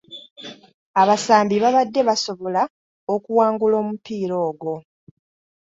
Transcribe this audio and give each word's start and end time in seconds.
Abasambi 1.01 1.55
babadde 1.63 1.99
basobola 2.09 2.61
okuwangula 3.15 3.75
omupiira 3.81 4.35
ogwo. 4.49 4.73